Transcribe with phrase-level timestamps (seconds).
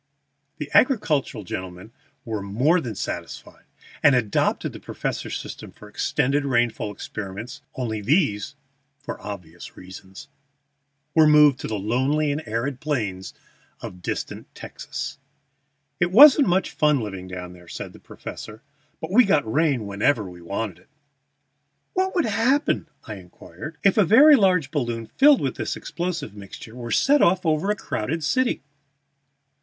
[0.57, 1.91] The Agricultural gentlemen
[2.25, 3.65] were more than satisfied,
[4.01, 8.55] and adopted the professor's system for extended rainfall experiments only these
[8.97, 10.27] (for obvious reasons)
[11.13, 13.35] were removed to the lonely and arid plains
[13.79, 15.19] of distant Texas.
[15.99, 18.63] "It wasn't much fun living down there," said the professor;
[18.99, 20.89] "but we got rain whenever we wanted it."
[21.93, 26.73] "What would happen," I inquired, "if a very large balloon filled with this explosive mixture
[26.73, 28.63] were set off over a crowded city?"